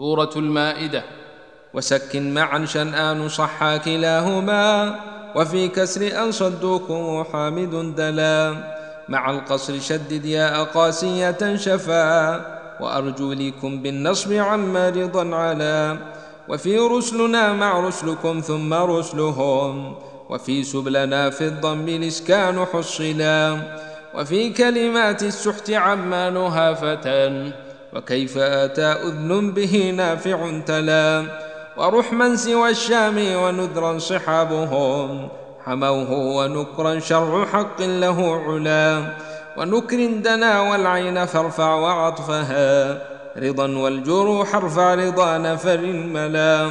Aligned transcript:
سورة 0.00 0.30
المائدة. 0.36 1.04
وسكن 1.74 2.34
معا 2.34 2.64
شنآن 2.64 3.28
صحا 3.28 3.76
كلاهما 3.76 4.96
وفي 5.36 5.68
كسر 5.68 6.22
أن 6.24 6.32
صدوكم 6.32 7.24
حامد 7.32 7.94
دلا. 7.94 8.54
مع 9.08 9.30
القصر 9.30 9.80
شدد 9.80 10.24
يا 10.24 10.60
أقاسية 10.60 11.56
شفا 11.56 12.36
وأرجلكم 12.80 13.82
بالنصب 13.82 14.32
عما 14.32 14.88
رضا 14.88 15.36
على. 15.36 15.98
وفي 16.48 16.78
رسلنا 16.78 17.52
مع 17.52 17.80
رسلكم 17.80 18.40
ثم 18.40 18.74
رسلهم 18.74 19.94
وفي 20.30 20.64
سبلنا 20.64 21.30
في 21.30 21.44
الضم 21.44 21.88
الإسكان 21.88 22.64
حصلا. 22.72 23.56
وفي 24.14 24.50
كلمات 24.50 25.22
السحت 25.22 25.70
عمانها 25.70 26.72
فتى 26.74 27.52
وكيف 27.96 28.38
أتى 28.38 28.82
أذن 28.82 29.50
به 29.50 29.94
نافع 29.96 30.60
تلا 30.66 31.24
ورحما 31.76 32.36
سوى 32.36 32.70
الشام 32.70 33.16
ونذرا 33.36 33.98
صحابهم 33.98 35.28
حموه 35.64 36.12
ونكرا 36.12 36.98
شرع 37.00 37.44
حق 37.44 37.80
له 37.82 38.34
علا 38.46 39.02
ونكر 39.56 40.06
دنا 40.06 40.60
والعين 40.60 41.26
فارفع 41.26 41.74
وعطفها 41.74 42.98
رضا 43.36 43.68
والجروح 43.76 44.54
ارفع 44.54 44.94
رضا 44.94 45.38
نفر 45.38 45.80
ملا 45.86 46.70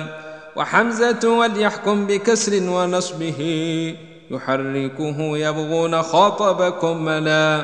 وحمزة 0.55 1.37
وليحكم 1.39 2.07
بكسر 2.07 2.69
ونصبه 2.69 3.39
يحركه 4.31 5.37
يبغون 5.37 6.01
خاطبكم 6.01 7.05
ملا 7.05 7.61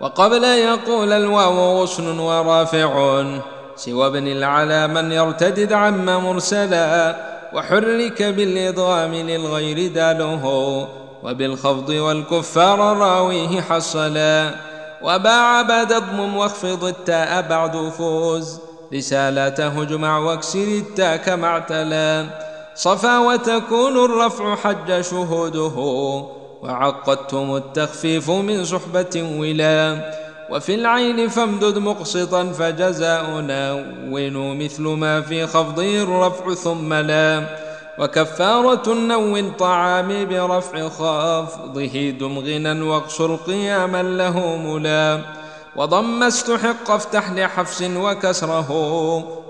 وقبل 0.00 0.44
يقول 0.44 1.12
الواو 1.12 1.82
غصن 1.82 2.18
ورافع 2.18 3.24
سوى 3.76 4.06
ابن 4.06 4.26
العلا 4.26 4.86
من 4.86 5.12
يرتدد 5.12 5.72
عما 5.72 6.18
مرسلا 6.18 7.16
وحرك 7.54 8.22
بالإضغام 8.22 9.14
للغير 9.14 9.92
داله 9.92 10.44
وبالخفض 11.22 11.88
والكفار 11.88 12.78
راويه 12.78 13.60
حصلا 13.60 14.54
وباع 15.02 15.62
بعد 15.62 15.92
اضمم 15.92 16.36
واخفض 16.36 16.84
التاء 16.84 17.42
بعد 17.42 17.88
فوز 17.98 18.60
رسالته 18.94 19.82
اجمع 19.82 20.18
واكسر 20.18 20.58
التاء 20.58 21.16
كما 21.16 21.46
اعتلى 21.46 22.26
صفا 22.74 23.18
وتكون 23.18 24.04
الرفع 24.04 24.56
حج 24.56 25.00
شهوده 25.00 26.24
وعقدتم 26.62 27.56
التخفيف 27.56 28.30
من 28.30 28.64
صحبة 28.64 29.36
ولا 29.38 30.10
وفي 30.50 30.74
العين 30.74 31.28
فامدد 31.28 31.78
مقسطا 31.78 32.44
فجزاؤنا 32.44 33.72
ونو 34.10 34.54
مثل 34.54 34.82
ما 34.82 35.20
في 35.20 35.46
خفضه 35.46 36.02
الرفع 36.02 36.54
ثم 36.54 36.94
لا 36.94 37.44
وكفارة 37.98 38.94
نو 38.94 39.50
طعام 39.58 40.28
برفع 40.28 40.88
خافضه 40.88 42.10
دم 42.10 42.38
غنى 42.38 42.82
واقصر 42.82 43.36
قياما 43.36 44.02
له 44.02 44.56
ملا 44.56 45.20
وضم 45.76 46.22
استحق 46.22 46.90
افتح 46.90 47.32
لحفص 47.32 47.82
وكسره 47.82 48.70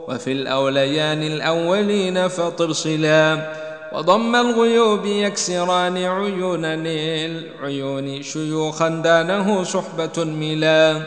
وفي 0.09 0.33
الأوليان 0.33 1.23
الأولين 1.23 2.29
فطر 2.29 2.73
صلا 2.73 3.53
وضم 3.93 4.37
الغيوب 4.37 5.07
يكسران 5.07 5.97
عيون 5.97 6.65
العيون 6.65 8.23
شيوخا 8.23 8.89
دانه 8.89 9.63
صحبة 9.63 10.25
ملا 10.25 11.03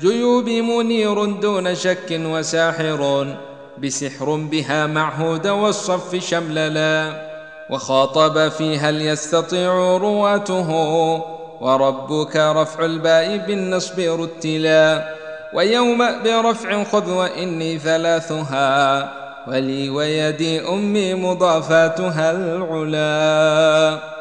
جيوب 0.00 0.48
منير 0.48 1.24
دون 1.24 1.74
شك 1.74 2.10
وساحر 2.10 3.26
بسحر 3.78 4.36
بها 4.36 4.86
معهود 4.86 5.46
والصف 5.46 6.16
شمللا. 6.16 7.26
وخاطب 7.70 8.48
فيها 8.48 8.90
ليستطيع 8.90 9.96
رواته 9.96 10.70
وربك 11.60 12.36
رفع 12.36 12.84
الباء 12.84 13.36
بالنصب 13.36 14.00
رتلا. 14.00 15.14
ويوم 15.54 15.98
برفع 16.24 16.84
خذ 16.84 17.10
وإني 17.10 17.78
ثلاثها. 17.78 19.25
ولي 19.46 19.90
ويدي 19.90 20.68
أمي 20.68 21.14
مضافاتها 21.14 22.30
العلا. 22.30 24.15